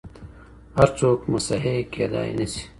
هر 0.77 0.89
څوک 0.99 1.19
مصحح 1.33 1.65
کيدای 1.93 2.29
نشي. 2.39 2.63